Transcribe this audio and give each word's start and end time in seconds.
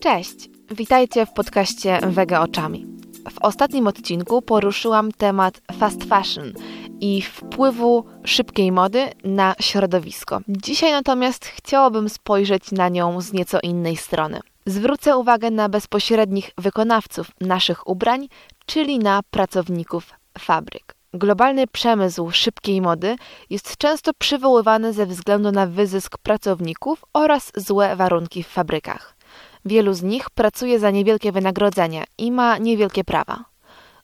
Cześć, 0.00 0.50
witajcie 0.70 1.26
w 1.26 1.32
podcaście 1.32 1.98
Wege 2.02 2.40
Oczami. 2.40 2.86
W 3.30 3.38
ostatnim 3.40 3.86
odcinku 3.86 4.42
poruszyłam 4.42 5.12
temat 5.12 5.60
fast 5.78 6.04
fashion 6.04 6.52
i 7.00 7.22
wpływu 7.22 8.04
szybkiej 8.24 8.72
mody 8.72 9.08
na 9.24 9.54
środowisko. 9.60 10.40
Dzisiaj 10.48 10.92
natomiast 10.92 11.44
chciałabym 11.44 12.08
spojrzeć 12.08 12.72
na 12.72 12.88
nią 12.88 13.20
z 13.20 13.32
nieco 13.32 13.58
innej 13.62 13.96
strony. 13.96 14.40
Zwrócę 14.66 15.16
uwagę 15.16 15.50
na 15.50 15.68
bezpośrednich 15.68 16.50
wykonawców 16.58 17.30
naszych 17.40 17.88
ubrań, 17.88 18.28
czyli 18.66 18.98
na 18.98 19.20
pracowników 19.30 20.10
fabryk. 20.38 20.94
Globalny 21.14 21.66
przemysł 21.66 22.30
szybkiej 22.30 22.80
mody 22.80 23.16
jest 23.50 23.76
często 23.76 24.12
przywoływany 24.18 24.92
ze 24.92 25.06
względu 25.06 25.52
na 25.52 25.66
wyzysk 25.66 26.18
pracowników 26.18 27.04
oraz 27.12 27.52
złe 27.56 27.96
warunki 27.96 28.42
w 28.42 28.48
fabrykach. 28.48 29.19
Wielu 29.64 29.94
z 29.94 30.02
nich 30.02 30.30
pracuje 30.30 30.78
za 30.78 30.90
niewielkie 30.90 31.32
wynagrodzenie 31.32 32.04
i 32.18 32.32
ma 32.32 32.58
niewielkie 32.58 33.04
prawa. 33.04 33.44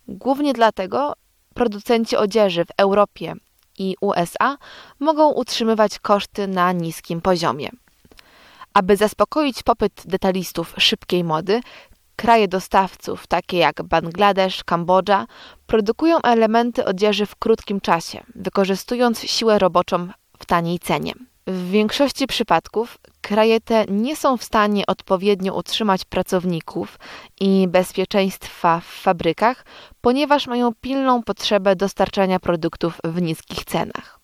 Głównie 0.08 0.52
dlatego 0.52 1.12
producenci 1.54 2.16
odzieży 2.16 2.64
w 2.64 2.70
Europie 2.76 3.34
i 3.78 3.96
USA 4.00 4.56
mogą 5.00 5.32
utrzymywać 5.32 5.98
koszty 5.98 6.48
na 6.48 6.72
niskim 6.72 7.20
poziomie. 7.20 7.70
Aby 8.74 8.96
zaspokoić 8.96 9.62
popyt 9.62 10.02
detalistów 10.06 10.74
szybkiej 10.78 11.24
mody, 11.24 11.60
kraje 12.16 12.48
dostawców, 12.48 13.26
takie 13.26 13.58
jak 13.58 13.82
Bangladesz, 13.82 14.64
Kambodża, 14.64 15.26
produkują 15.66 16.22
elementy 16.22 16.84
odzieży 16.84 17.26
w 17.26 17.36
krótkim 17.36 17.80
czasie, 17.80 18.24
wykorzystując 18.34 19.20
siłę 19.20 19.58
roboczą 19.58 20.08
w 20.38 20.46
taniej 20.46 20.78
cenie. 20.78 21.12
W 21.46 21.70
większości 21.70 22.26
przypadków 22.26 22.98
kraje 23.26 23.60
te 23.60 23.84
nie 23.88 24.16
są 24.16 24.36
w 24.36 24.44
stanie 24.44 24.86
odpowiednio 24.86 25.54
utrzymać 25.54 26.04
pracowników 26.04 26.98
i 27.40 27.68
bezpieczeństwa 27.68 28.80
w 28.80 28.84
fabrykach, 28.84 29.64
ponieważ 30.00 30.46
mają 30.46 30.72
pilną 30.80 31.22
potrzebę 31.22 31.76
dostarczania 31.76 32.40
produktów 32.40 32.98
w 33.04 33.22
niskich 33.22 33.64
cenach. 33.64 34.20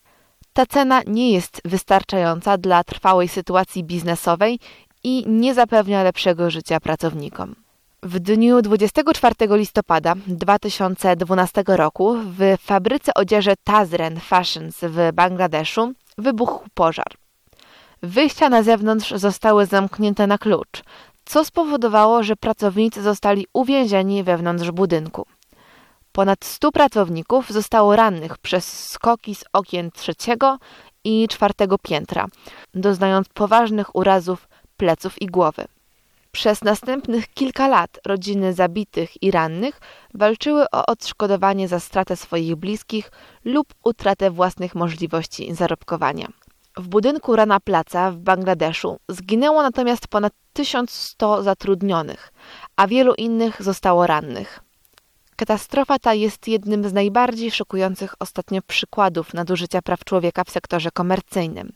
Ta 0.53 0.67
cena 0.67 1.01
nie 1.07 1.33
jest 1.33 1.61
wystarczająca 1.65 2.59
dla 2.59 2.85
trwałej 2.85 3.29
sytuacji 3.29 3.85
biznesowej 3.85 4.59
i 5.05 5.25
nie 5.27 5.55
zapewnia 5.55 6.03
lepszego 6.03 6.51
życia 6.51 6.81
pracownikom. 6.81 7.55
W 8.03 8.19
dniu 8.19 8.63
24 8.63 9.35
listopada 9.51 10.15
2012 10.27 11.63
roku 11.67 12.17
w 12.39 12.57
fabryce 12.61 13.15
odzieży 13.15 13.55
Tazren 13.65 14.21
Fashions 14.21 14.79
w 14.83 15.13
Bangladeszu 15.13 15.93
wybuchł 16.19 16.65
pożar. 16.75 17.22
Wyjścia 18.05 18.49
na 18.49 18.63
zewnątrz 18.63 19.11
zostały 19.11 19.67
zamknięte 19.67 20.27
na 20.27 20.39
klucz, 20.39 20.83
co 21.25 21.45
spowodowało, 21.45 22.23
że 22.23 22.37
pracownicy 22.37 23.03
zostali 23.03 23.47
uwięzieni 23.53 24.23
wewnątrz 24.23 24.71
budynku. 24.71 25.27
Ponad 26.13 26.45
100 26.45 26.73
pracowników 26.73 27.51
zostało 27.51 27.97
rannych 27.97 28.39
przez 28.39 28.89
skoki 28.89 29.35
z 29.35 29.45
okien 29.53 29.91
trzeciego 29.91 30.59
i 31.05 31.29
czwartego 31.29 31.79
piętra, 31.79 32.27
doznając 32.75 33.29
poważnych 33.29 33.97
urazów 33.97 34.49
pleców 34.77 35.23
i 35.23 35.27
głowy. 35.27 35.65
Przez 36.33 36.63
następnych 36.63 37.35
kilka 37.35 37.69
lat 37.69 38.01
rodziny 38.07 38.53
zabitych 38.53 39.23
i 39.23 39.31
rannych 39.31 39.81
walczyły 40.15 40.65
o 40.73 40.87
odszkodowanie 40.87 41.69
za 41.69 41.81
stratę 41.81 42.17
swoich 42.17 42.57
bliskich 42.57 43.11
lub 43.45 43.75
utratę 43.85 44.31
własnych 44.31 44.75
możliwości 44.75 45.55
zarobkowania. 45.55 46.29
W 46.77 46.89
budynku 46.89 47.37
Rana 47.37 47.61
Placa 47.61 48.11
w 48.11 48.19
Bangladeszu 48.19 48.99
zginęło 49.09 49.63
natomiast 49.63 50.09
ponad 50.09 50.33
1100 50.53 51.43
zatrudnionych, 51.43 52.33
a 52.77 52.87
wielu 52.87 53.15
innych 53.15 53.63
zostało 53.63 54.07
rannych. 54.07 54.61
Katastrofa 55.37 55.99
ta 55.99 56.15
jest 56.15 56.49
jednym 56.49 56.89
z 56.89 56.93
najbardziej 56.93 57.51
szokujących 57.51 58.15
ostatnio 58.19 58.63
przykładów 58.63 59.35
nadużycia 59.35 59.83
praw 59.83 60.05
człowieka 60.05 60.45
w 60.45 60.51
sektorze 60.51 60.91
komercyjnym, 60.91 61.73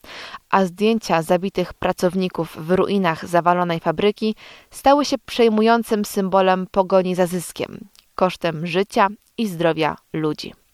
a 0.51 0.65
zdjęcia 0.65 1.23
zabitych 1.23 1.75
pracowników 1.75 2.57
w 2.67 2.71
ruinach 2.71 3.29
zawalonej 3.29 3.81
fabryki 3.81 4.35
stały 4.71 5.05
się 5.05 5.17
przejmującym 5.19 6.05
symbolem 6.05 6.67
pogoni 6.71 7.15
za 7.15 7.27
zyskiem, 7.27 7.89
kosztem 8.15 8.67
życia 8.67 9.09
i 9.39 9.49
zdrowia 9.49 9.97
ludzi. 10.13 10.66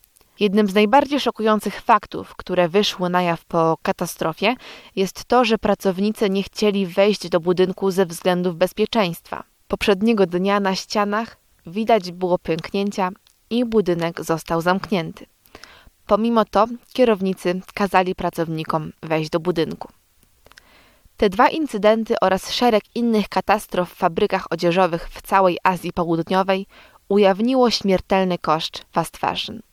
Jednym 0.42 0.68
z 0.68 0.74
najbardziej 0.74 1.20
szokujących 1.20 1.80
faktów, 1.80 2.34
które 2.36 2.68
wyszły 2.68 3.10
na 3.10 3.22
jaw 3.22 3.44
po 3.44 3.78
katastrofie, 3.82 4.54
jest 4.96 5.24
to, 5.24 5.44
że 5.44 5.58
pracownicy 5.58 6.30
nie 6.30 6.42
chcieli 6.42 6.86
wejść 6.86 7.28
do 7.28 7.40
budynku 7.40 7.90
ze 7.90 8.06
względów 8.06 8.56
bezpieczeństwa. 8.56 9.44
Poprzedniego 9.68 10.26
dnia 10.26 10.60
na 10.60 10.74
ścianach 10.74 11.36
widać 11.66 12.12
było 12.12 12.38
pęknięcia 12.38 13.10
i 13.50 13.64
budynek 13.64 14.24
został 14.24 14.60
zamknięty. 14.60 15.26
Pomimo 16.06 16.44
to 16.44 16.66
kierownicy 16.92 17.60
kazali 17.74 18.14
pracownikom 18.14 18.92
wejść 19.02 19.30
do 19.30 19.40
budynku. 19.40 19.88
Te 21.16 21.28
dwa 21.28 21.48
incydenty 21.48 22.14
oraz 22.20 22.50
szereg 22.50 22.82
innych 22.94 23.28
katastrof 23.28 23.90
w 23.90 23.96
fabrykach 23.96 24.46
odzieżowych 24.50 25.08
w 25.08 25.22
całej 25.22 25.58
Azji 25.62 25.92
Południowej 25.92 26.66
ujawniło 27.08 27.70
śmiertelny 27.70 28.38
koszt 28.38 28.84
fast 28.92 29.16
fashion. 29.16 29.71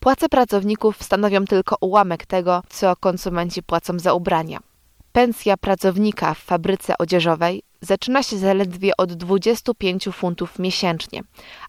Płace 0.00 0.28
pracowników 0.28 1.02
stanowią 1.02 1.44
tylko 1.44 1.76
ułamek 1.80 2.26
tego, 2.26 2.62
co 2.68 2.96
konsumenci 2.96 3.62
płacą 3.62 3.98
za 3.98 4.14
ubrania. 4.14 4.58
Pensja 5.12 5.56
pracownika 5.56 6.34
w 6.34 6.38
fabryce 6.38 6.98
odzieżowej 6.98 7.62
zaczyna 7.80 8.22
się 8.22 8.38
zaledwie 8.38 8.96
od 8.96 9.12
25 9.12 10.08
funtów 10.12 10.58
miesięcznie, 10.58 11.22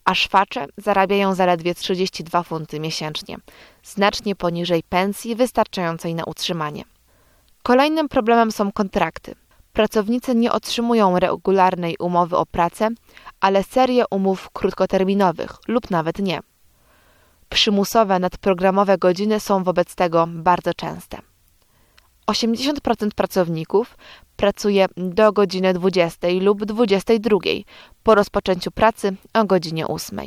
a 0.06 0.16
szwacze 0.16 0.66
zarabiają 0.78 1.36
zaledwie 1.36 1.75
32 1.75 2.44
funty 2.44 2.80
miesięcznie, 2.80 3.38
znacznie 3.84 4.36
poniżej 4.36 4.84
pensji 4.84 5.36
wystarczającej 5.36 6.16
na 6.16 6.24
utrzymanie. 6.24 6.84
Kolejnym 7.64 8.09
problemem 8.09 8.52
są 8.52 8.72
kontrakty. 8.72 9.36
Pracownicy 9.74 10.36
nie 10.36 10.52
otrzymują 10.52 11.20
regularnej 11.20 11.96
umowy 12.00 12.38
o 12.38 12.46
pracę, 12.46 12.90
ale 13.41 13.64
serię 13.64 14.03
umów 14.12 14.50
krótkoterminowych 14.53 15.52
lub 15.68 15.91
nawet 15.91 16.20
nie. 16.20 16.40
Przymusowe 17.52 18.20
nadprogramowe 18.20 18.98
godziny 18.98 19.40
są 19.40 19.64
wobec 19.64 19.96
tego 19.96 20.28
bardzo 20.28 20.74
częste. 20.74 21.18
80% 22.28 23.10
pracowników 23.16 23.98
pracuje 24.36 24.86
do 24.98 25.32
godziny 25.32 25.74
20 25.74 26.28
lub 26.42 26.66
22 26.66 27.38
po 28.04 28.16
rozpoczęciu 28.16 28.72
pracy 28.72 29.16
o 29.34 29.46
godzinie 29.46 29.88
8. 29.88 30.20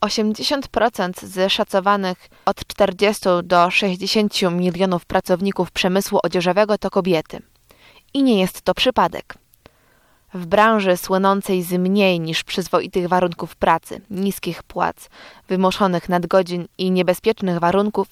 80% 0.00 1.26
z 1.26 1.52
szacowanych 1.52 2.28
od 2.46 2.66
40 2.66 3.22
do 3.44 3.70
60 3.70 4.42
milionów 4.42 5.06
pracowników 5.06 5.70
przemysłu 5.70 6.18
odzieżowego 6.22 6.78
to 6.78 6.90
kobiety. 6.90 7.42
I 8.14 8.22
nie 8.22 8.40
jest 8.40 8.62
to 8.62 8.74
przypadek. 8.74 9.34
W 10.34 10.46
branży 10.46 10.96
słynącej 10.96 11.62
z 11.62 11.72
mniej 11.72 12.20
niż 12.20 12.44
przyzwoitych 12.44 13.08
warunków 13.08 13.56
pracy, 13.56 14.00
niskich 14.10 14.62
płac, 14.62 15.08
wymuszonych 15.48 16.08
nadgodzin 16.08 16.66
i 16.78 16.90
niebezpiecznych 16.90 17.58
warunków, 17.58 18.06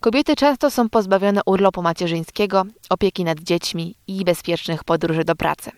kobiety 0.00 0.36
często 0.36 0.70
są 0.70 0.88
pozbawione 0.88 1.40
urlopu 1.46 1.82
macierzyńskiego, 1.82 2.64
opieki 2.90 3.24
nad 3.24 3.40
dziećmi 3.40 3.94
i 4.06 4.24
bezpiecznych 4.24 4.84
podróży 4.84 5.24
do 5.24 5.36
pracy. 5.36 5.70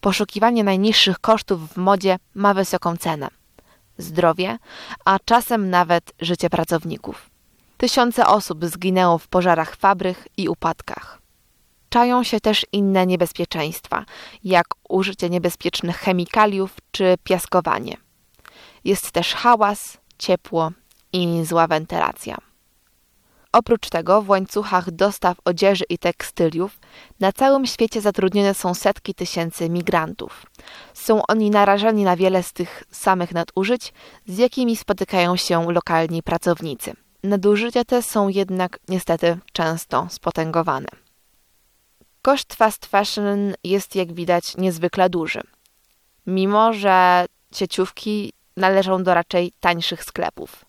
Poszukiwanie 0.00 0.64
najniższych 0.64 1.18
kosztów 1.18 1.72
w 1.72 1.76
modzie 1.76 2.18
ma 2.34 2.54
wysoką 2.54 2.96
cenę 2.96 3.28
zdrowie, 3.98 4.58
a 5.04 5.18
czasem 5.24 5.70
nawet 5.70 6.12
życie 6.20 6.50
pracowników. 6.50 7.30
Tysiące 7.76 8.26
osób 8.26 8.64
zginęło 8.64 9.18
w 9.18 9.28
pożarach 9.28 9.76
fabryk 9.76 10.28
i 10.36 10.48
upadkach 10.48 11.17
czają 11.88 12.22
się 12.22 12.40
też 12.40 12.66
inne 12.72 13.06
niebezpieczeństwa, 13.06 14.04
jak 14.44 14.66
użycie 14.88 15.30
niebezpiecznych 15.30 15.96
chemikaliów 15.96 16.76
czy 16.90 17.14
piaskowanie. 17.24 17.96
Jest 18.84 19.10
też 19.10 19.34
hałas, 19.34 19.98
ciepło 20.18 20.70
i 21.12 21.44
zła 21.44 21.66
wentylacja. 21.66 22.36
Oprócz 23.52 23.88
tego 23.88 24.22
w 24.22 24.28
łańcuchach 24.28 24.90
dostaw 24.90 25.36
odzieży 25.44 25.84
i 25.88 25.98
tekstyliów 25.98 26.80
na 27.20 27.32
całym 27.32 27.66
świecie 27.66 28.00
zatrudnione 28.00 28.54
są 28.54 28.74
setki 28.74 29.14
tysięcy 29.14 29.70
migrantów. 29.70 30.46
Są 30.94 31.22
oni 31.26 31.50
narażeni 31.50 32.04
na 32.04 32.16
wiele 32.16 32.42
z 32.42 32.52
tych 32.52 32.84
samych 32.90 33.32
nadużyć, 33.32 33.92
z 34.26 34.38
jakimi 34.38 34.76
spotykają 34.76 35.36
się 35.36 35.72
lokalni 35.72 36.22
pracownicy. 36.22 36.92
Nadużycia 37.22 37.84
te 37.84 38.02
są 38.02 38.28
jednak 38.28 38.78
niestety 38.88 39.38
często 39.52 40.06
spotęgowane. 40.10 40.88
Koszt 42.28 42.54
fast 42.54 42.86
fashion 42.86 43.54
jest, 43.64 43.96
jak 43.96 44.12
widać, 44.12 44.56
niezwykle 44.56 45.10
duży. 45.10 45.40
Mimo, 46.26 46.72
że 46.72 47.26
sieciówki 47.54 48.32
należą 48.56 49.02
do 49.02 49.14
raczej 49.14 49.52
tańszych 49.60 50.04
sklepów. 50.04 50.64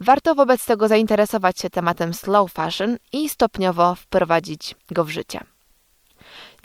Warto 0.00 0.34
wobec 0.34 0.66
tego 0.66 0.88
zainteresować 0.88 1.60
się 1.60 1.70
tematem 1.70 2.14
slow 2.14 2.52
fashion 2.52 2.96
i 3.12 3.28
stopniowo 3.28 3.94
wprowadzić 3.94 4.74
go 4.90 5.04
w 5.04 5.10
życie. 5.10 5.40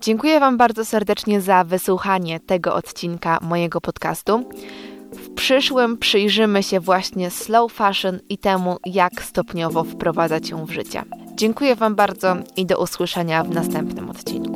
Dziękuję 0.01 0.39
Wam 0.39 0.57
bardzo 0.57 0.85
serdecznie 0.85 1.41
za 1.41 1.63
wysłuchanie 1.63 2.39
tego 2.39 2.75
odcinka 2.75 3.39
mojego 3.41 3.81
podcastu. 3.81 4.49
W 5.11 5.33
przyszłym 5.33 5.97
przyjrzymy 5.97 6.63
się 6.63 6.79
właśnie 6.79 7.31
slow 7.31 7.73
fashion 7.73 8.19
i 8.29 8.37
temu, 8.37 8.77
jak 8.85 9.23
stopniowo 9.23 9.83
wprowadzać 9.83 10.49
ją 10.49 10.65
w 10.65 10.71
życie. 10.71 11.03
Dziękuję 11.37 11.75
Wam 11.75 11.95
bardzo 11.95 12.35
i 12.55 12.65
do 12.65 12.81
usłyszenia 12.81 13.43
w 13.43 13.49
następnym 13.49 14.09
odcinku. 14.09 14.54